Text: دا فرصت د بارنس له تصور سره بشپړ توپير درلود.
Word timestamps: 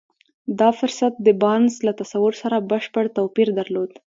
دا 0.59 0.69
فرصت 0.79 1.13
د 1.25 1.27
بارنس 1.41 1.75
له 1.87 1.93
تصور 2.01 2.33
سره 2.41 2.65
بشپړ 2.71 3.05
توپير 3.17 3.49
درلود. 3.59 3.91